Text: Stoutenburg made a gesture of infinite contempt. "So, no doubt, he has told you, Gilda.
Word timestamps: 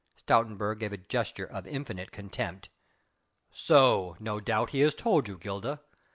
Stoutenburg 0.15 0.81
made 0.81 0.93
a 0.93 0.97
gesture 0.97 1.45
of 1.45 1.67
infinite 1.67 2.11
contempt. 2.11 2.69
"So, 3.51 4.17
no 4.19 4.39
doubt, 4.39 4.71
he 4.71 4.79
has 4.79 4.95
told 4.95 5.27
you, 5.27 5.37
Gilda. 5.37 5.79